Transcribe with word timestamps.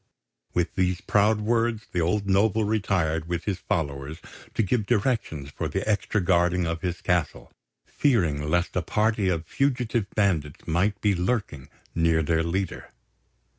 With 0.55 0.73
these 0.73 0.99
proud 0.99 1.41
words 1.41 1.85
the 1.91 2.01
old 2.01 2.27
noble 2.27 2.63
retired 2.63 3.27
with 3.27 3.43
his 3.45 3.59
followers 3.59 4.17
to 4.55 4.63
give 4.63 4.87
directions 4.87 5.51
for 5.51 5.67
the 5.67 5.87
extra 5.87 6.19
guarding 6.19 6.65
of 6.65 6.81
his 6.81 7.01
castle, 7.01 7.51
fearing 7.85 8.49
lest 8.49 8.75
a 8.75 8.81
party 8.81 9.29
of 9.29 9.45
fugitive 9.45 10.07
bandits 10.15 10.65
might 10.67 10.99
be 11.01 11.13
lurking 11.13 11.69
near 11.93 12.23
their 12.23 12.41
leader. 12.41 12.89